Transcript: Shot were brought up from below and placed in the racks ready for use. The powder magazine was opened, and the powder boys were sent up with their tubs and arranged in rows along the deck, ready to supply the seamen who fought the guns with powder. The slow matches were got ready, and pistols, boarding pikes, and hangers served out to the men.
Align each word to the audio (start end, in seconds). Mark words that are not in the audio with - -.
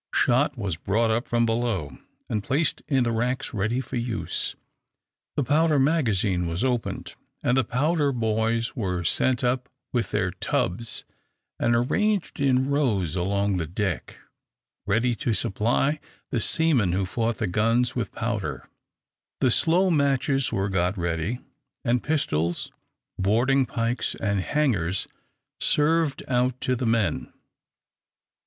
Shot 0.15 0.57
were 0.57 0.71
brought 0.83 1.11
up 1.11 1.27
from 1.27 1.45
below 1.45 1.99
and 2.27 2.43
placed 2.43 2.81
in 2.87 3.03
the 3.03 3.11
racks 3.11 3.53
ready 3.53 3.79
for 3.79 3.97
use. 3.97 4.55
The 5.35 5.43
powder 5.43 5.77
magazine 5.77 6.47
was 6.47 6.63
opened, 6.63 7.13
and 7.43 7.55
the 7.55 7.63
powder 7.63 8.11
boys 8.11 8.75
were 8.75 9.03
sent 9.03 9.43
up 9.43 9.69
with 9.93 10.09
their 10.09 10.31
tubs 10.31 11.05
and 11.59 11.75
arranged 11.75 12.39
in 12.39 12.67
rows 12.67 13.15
along 13.15 13.57
the 13.57 13.67
deck, 13.67 14.17
ready 14.87 15.13
to 15.17 15.35
supply 15.35 15.99
the 16.31 16.39
seamen 16.39 16.93
who 16.93 17.05
fought 17.05 17.37
the 17.37 17.45
guns 17.45 17.95
with 17.95 18.11
powder. 18.11 18.67
The 19.39 19.51
slow 19.51 19.91
matches 19.91 20.51
were 20.51 20.69
got 20.69 20.97
ready, 20.97 21.41
and 21.85 22.01
pistols, 22.01 22.71
boarding 23.19 23.67
pikes, 23.67 24.15
and 24.15 24.39
hangers 24.39 25.07
served 25.59 26.23
out 26.27 26.59
to 26.61 26.75
the 26.75 26.87
men. 26.87 27.31